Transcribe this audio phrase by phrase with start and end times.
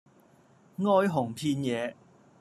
[0.77, 1.95] 哀鴻遍野